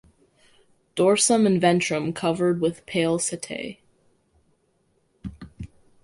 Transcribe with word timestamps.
Dorsum 0.95 1.45
and 1.45 1.61
ventrum 1.61 2.11
covered 2.15 2.59
with 2.59 2.87
pale 2.87 3.19
setae. 3.19 3.77